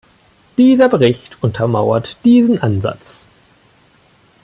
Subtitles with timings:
[0.57, 3.27] Dieser Bericht untermauert diesen Ansatz.